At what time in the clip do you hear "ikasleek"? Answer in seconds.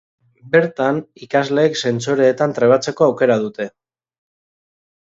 1.27-1.77